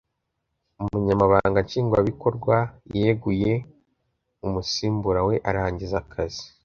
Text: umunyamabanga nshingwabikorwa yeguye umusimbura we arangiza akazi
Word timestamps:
umunyamabanga 0.81 1.57
nshingwabikorwa 1.65 2.55
yeguye 2.97 3.51
umusimbura 4.47 5.19
we 5.27 5.35
arangiza 5.49 5.95
akazi 6.03 6.43